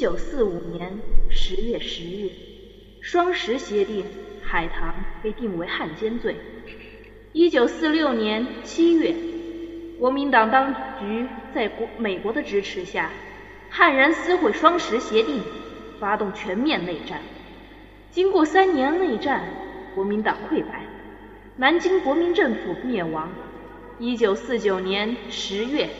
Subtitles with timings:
[0.00, 0.98] 九四五年
[1.28, 2.30] 十月十日，
[3.02, 4.06] 双十协定，
[4.40, 6.36] 海棠被定为汉奸罪。
[7.34, 9.14] 一九四六年七月，
[9.98, 13.10] 国民党当局在国美国的支持下，
[13.68, 15.42] 悍然撕毁双十协定，
[15.98, 17.20] 发动全面内战。
[18.10, 19.44] 经过三年内战，
[19.94, 20.82] 国民党溃败，
[21.56, 23.30] 南京国民政府灭亡。
[23.98, 25.90] 一九四九年十月，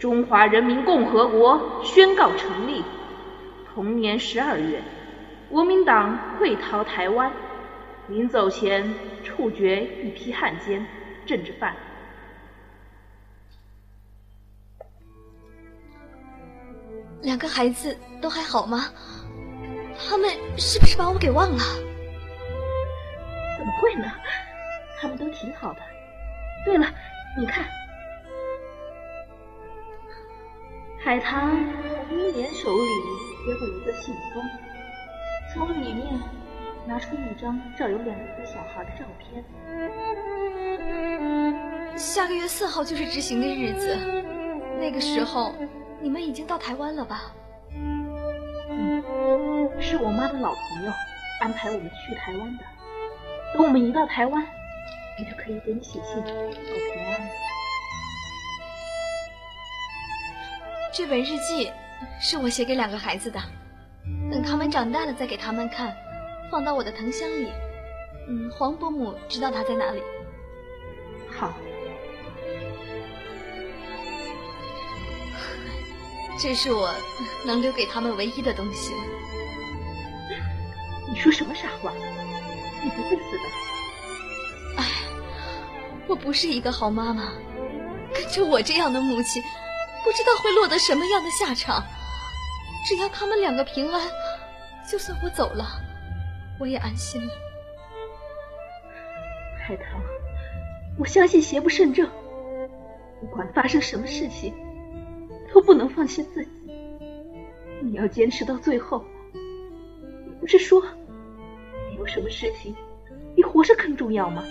[0.00, 2.82] 中华人民共和国宣告成立。
[3.76, 4.82] 同年十二月，
[5.50, 7.30] 国民党溃逃台湾。
[8.08, 8.90] 临走前，
[9.22, 10.86] 处决一批汉奸、
[11.26, 11.76] 政治犯。
[17.20, 18.86] 两个孩子都还好吗？
[19.98, 21.58] 他们是不是把我给忘了？
[23.58, 24.10] 怎么会呢？
[24.98, 25.80] 他们都挺好的。
[26.64, 26.86] 对了，
[27.38, 27.62] 你看，
[31.04, 31.50] 海棠
[32.08, 34.42] 从英莲手里接过一个信封，
[35.54, 36.20] 从里面。
[36.88, 39.44] 拿出一张照有两个小孩的照片。
[41.98, 43.98] 下个月四号就是执行的日子，
[44.78, 45.52] 那个时候
[46.00, 47.34] 你们已经到台湾了吧？
[47.74, 49.02] 嗯，
[49.80, 50.92] 是我妈的老朋友
[51.40, 52.62] 安排我们去台湾的。
[53.52, 54.46] 等我们一到台湾，
[55.18, 57.28] 我就可以给你写信报平安。
[60.94, 61.72] 这本日记
[62.20, 63.40] 是我写给两个孩子的，
[64.30, 65.94] 等他们长大了再给他们看。
[66.50, 67.50] 放到我的藤箱里。
[68.28, 70.00] 嗯，黄伯母知道它在哪里。
[71.28, 71.52] 好，
[76.38, 76.94] 这是我
[77.44, 78.92] 能留给他们唯一的东西。
[81.08, 81.92] 你说什么傻话？
[82.82, 83.44] 你不会死的。
[84.76, 84.84] 哎，
[86.06, 87.32] 我不是一个好妈妈，
[88.14, 89.42] 跟着我这样的母亲，
[90.06, 91.82] 不知道会落得什么样的下场。
[92.86, 94.00] 只要他们两个平安，
[94.88, 95.66] 就算我走了。
[96.60, 97.32] 我也安心了，
[99.58, 100.00] 海棠，
[100.96, 102.08] 我相信邪不胜正。
[103.20, 104.54] 不管发生什么事情，
[105.52, 106.50] 都不能放弃自己。
[107.82, 109.04] 你要坚持到最后。
[109.34, 110.80] 你不是说，
[111.90, 112.72] 没有什么事情
[113.34, 114.44] 比活着更重要吗？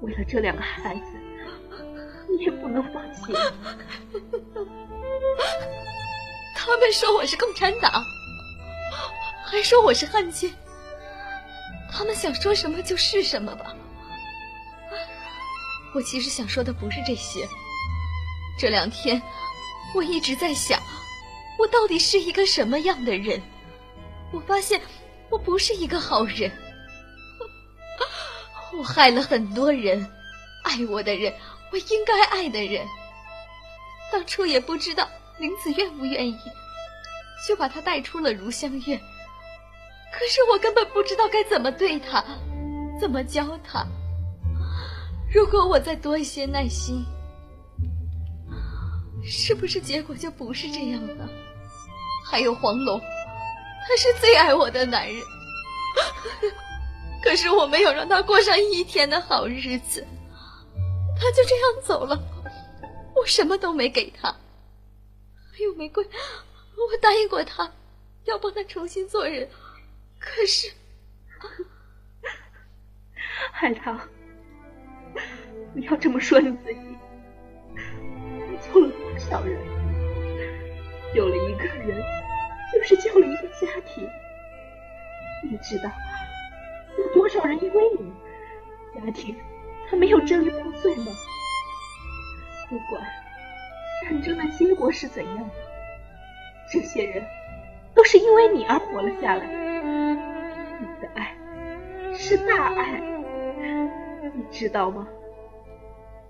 [0.00, 1.18] 为了这两个孩子，
[2.32, 3.32] 你也不能放弃。
[6.56, 8.02] 他们说我是共产党，
[9.44, 10.50] 还说我是汉奸。
[11.90, 13.74] 他们想说什么就是什么吧。
[15.94, 17.46] 我其实想说的不是这些。
[18.58, 19.20] 这两天，
[19.94, 20.80] 我一直在想，
[21.58, 23.42] 我到底是一个什么样的人？
[24.32, 24.80] 我发现，
[25.28, 26.50] 我不是一个好人。
[28.78, 30.10] 我害了很多人，
[30.64, 31.34] 爱我的人，
[31.72, 32.86] 我应该爱的人。
[34.12, 36.38] 当初也不知道林子愿不愿意，
[37.48, 39.00] 就把他带出了如香院。
[40.12, 42.22] 可是我根本不知道该怎么对他，
[43.00, 43.86] 怎么教他。
[45.34, 47.02] 如果我再多一些耐心，
[49.24, 51.26] 是不是结果就不是这样呢？
[52.30, 55.22] 还有黄龙，他是最爱我的男人，
[57.24, 60.06] 可是我没有让他过上一天的好日子，
[61.22, 62.20] 他就这样走了，
[63.14, 64.28] 我什么都没给他。
[65.52, 67.70] 还有玫瑰，我答应过他，
[68.24, 69.48] 要帮他重新做人。
[70.18, 70.72] 可是，
[73.52, 74.00] 海棠，
[75.72, 76.80] 不要这么说你自己。
[78.50, 79.56] 你救了多少人？
[81.14, 82.02] 救了一个人，
[82.72, 84.08] 就是救了一个家庭。
[85.44, 85.90] 你知道
[86.98, 88.12] 有多少人因为你，
[88.94, 89.36] 家庭
[89.92, 91.12] 他没有支离破碎吗？
[92.70, 93.02] 不管
[94.02, 95.50] 战争的结果是怎样，
[96.72, 97.22] 这些人
[97.94, 99.44] 都是因为你而活了下来。
[99.44, 101.36] 你的爱
[102.14, 103.02] 是大爱，
[104.32, 105.06] 你知道吗？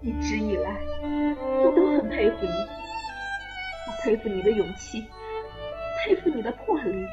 [0.00, 0.80] 一直以来，
[1.62, 2.48] 我都很佩服你，
[3.86, 5.06] 我佩服你的勇气，
[6.04, 7.06] 佩服你的魄力。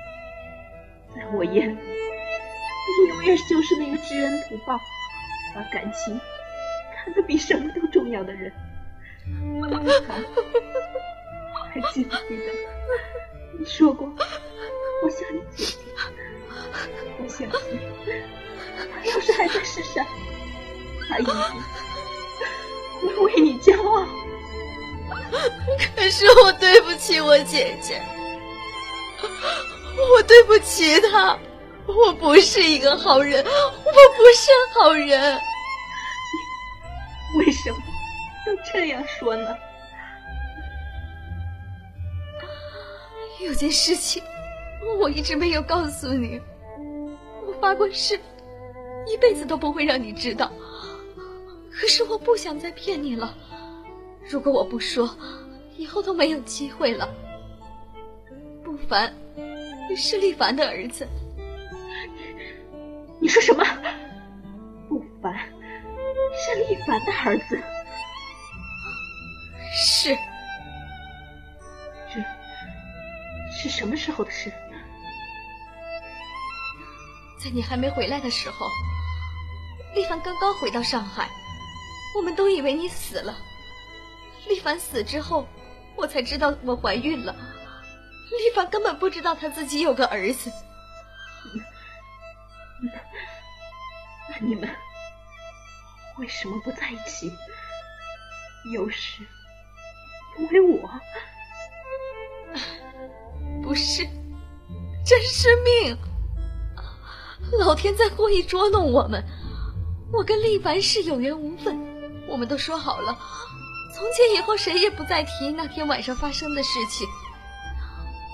[1.15, 4.79] 在我眼里，你永远就是那个知恩图报、
[5.53, 6.19] 把感情
[7.09, 8.53] 看得比什么都重要的人。
[11.71, 12.45] 还记不记得
[13.57, 14.07] 你说过，
[15.03, 15.79] 我像你姐姐？
[17.17, 17.79] 我相信，
[18.93, 20.05] 他要是还在世上，
[21.09, 21.33] 他一定
[23.01, 24.05] 会为你骄傲。
[25.95, 27.99] 可 是我对不起我姐姐，
[30.13, 31.37] 我对不起她，
[31.87, 35.39] 我不是一个好人，我不是好人。
[37.37, 37.77] 为什么
[38.47, 39.55] 要这样说呢？
[43.45, 44.21] 有件事情
[44.99, 46.41] 我一直没有告诉你，
[47.45, 48.19] 我发过誓，
[49.07, 50.51] 一辈子都不会让你知道。
[51.71, 53.33] 可是我不想再骗你了，
[54.27, 55.09] 如果我不说，
[55.77, 57.07] 以后都没有机会了。
[58.61, 59.13] 不凡
[59.95, 61.07] 是厉凡的儿子。
[63.19, 63.63] 你说什么？
[64.89, 65.33] 不凡
[66.69, 67.59] 是厉凡的儿子？
[69.73, 70.15] 是。
[72.13, 72.21] 这
[73.51, 74.53] 是什么时候的事？
[77.43, 78.67] 在你还没回来的时候，
[79.95, 81.27] 厉凡刚刚回到上海，
[82.15, 83.35] 我们都以为你死了。
[84.47, 85.47] 厉凡死之后，
[85.95, 87.33] 我才知道我怀孕了。
[87.33, 90.51] 厉凡根本不知道他自己有个儿子。
[92.81, 92.91] 那
[94.29, 94.69] 那你们
[96.19, 97.31] 为什么不在一起？
[98.73, 99.23] 又是
[100.37, 100.89] 因为我？
[103.63, 104.03] 不是，
[105.05, 105.97] 真是命！
[107.57, 109.23] 老天在故意捉弄我们。
[110.11, 111.79] 我跟厉凡是有缘无分，
[112.27, 113.17] 我们都说好了，
[113.95, 117.07] 从今以后谁也不再提那天晚上发生的事情。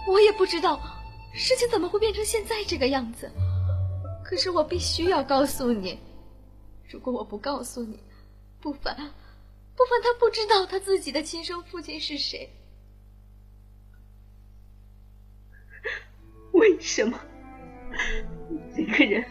[0.07, 0.79] 我也不知道
[1.33, 3.29] 事情怎么会变成现在这个样子，
[4.23, 5.99] 可是我必须要告诉你，
[6.89, 7.99] 如果我不告诉你，
[8.61, 12.49] 不凡，不凡他不知道他自己的亲生父亲是谁。
[16.53, 17.19] 为什么
[18.49, 18.59] 你？
[18.75, 19.23] 这个人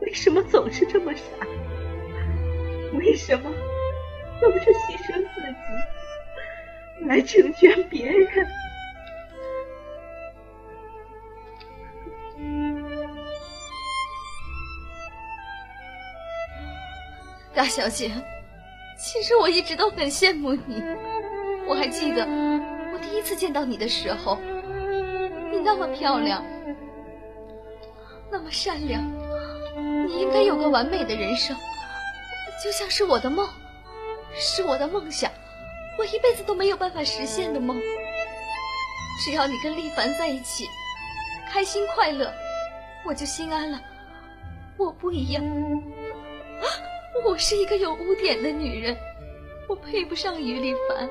[0.00, 1.22] 为什么总是这么傻？
[2.98, 3.50] 为什么
[4.40, 8.46] 总是牺牲自己来成全别人？
[17.54, 18.10] 大小姐，
[18.98, 20.82] 其实我一直都很羡慕你。
[21.66, 22.26] 我还记得
[22.92, 24.38] 我第一次见到你的时候，
[25.50, 26.42] 你那么漂亮，
[28.30, 29.04] 那么善良，
[30.06, 31.56] 你应该有个完美的人生，
[32.64, 33.46] 就像是我的梦，
[34.34, 35.30] 是我的梦想，
[35.98, 37.80] 我一辈子都没有办法实现的梦。
[39.24, 40.66] 只要你跟厉凡在一起，
[41.50, 42.32] 开心快乐，
[43.04, 43.78] 我就心安了。
[44.78, 45.44] 我不一样。
[47.24, 48.96] 我是一个有污点的女人，
[49.68, 51.08] 我配不上于立凡。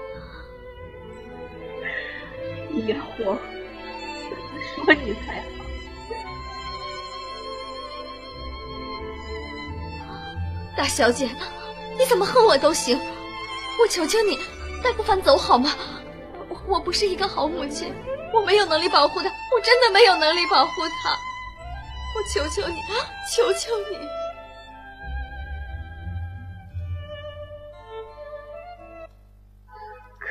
[2.69, 3.37] 你要我
[4.29, 5.41] 怎么说你才
[10.07, 10.15] 好？
[10.75, 11.29] 大小姐，
[11.97, 12.99] 你怎么恨我都行，
[13.79, 14.37] 我求求你
[14.83, 15.75] 带不凡走好吗？
[16.49, 17.93] 我我不是一个好母亲，
[18.33, 21.17] 我没有能力保护他，我真的没有能力保护他。
[22.15, 22.81] 我求求你，
[23.33, 23.97] 求求你。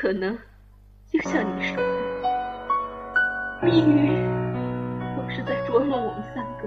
[0.01, 0.33] 可能
[1.13, 1.83] 就像你说的，
[3.63, 4.17] 命运
[5.15, 6.67] 总是在捉弄我们三个。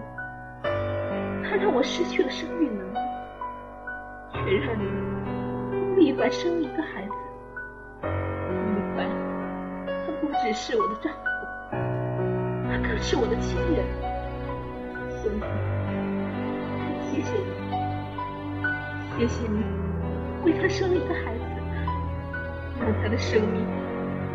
[1.43, 2.97] 他让我失去了生育能力，
[4.33, 4.83] 却让你
[5.95, 7.11] 为李凡生了一个孩子。
[8.03, 9.09] 李凡，
[9.87, 11.19] 他不只是我的丈夫，
[12.69, 13.83] 他更是我的亲人。
[15.23, 15.39] 所以，
[17.09, 17.49] 谢谢你，
[19.17, 19.65] 谢谢你
[20.45, 21.42] 为他生了一个孩子。
[22.83, 23.65] 让他的生命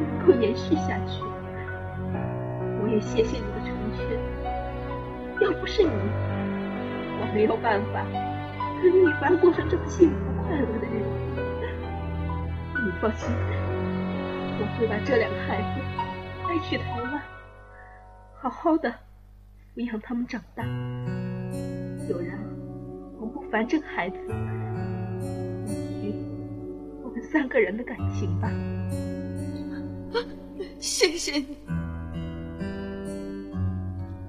[0.00, 1.22] 能够延续下去。
[2.80, 4.00] 我也谢谢你的成全。
[5.40, 5.90] 要不是你，
[7.20, 8.06] 我没有办法
[8.82, 11.08] 跟李凡过上这么幸福快乐的日子。
[12.84, 13.28] 你放心，
[14.58, 15.80] 我会把这两个孩子
[16.48, 17.20] 带去台湾，
[18.40, 18.90] 好好的
[19.76, 20.64] 抚养他们长大。
[22.08, 22.38] 有然
[23.20, 24.16] 我不凡这个孩子。
[27.30, 28.50] 三个人的感情吧，
[30.80, 31.56] 谢谢你。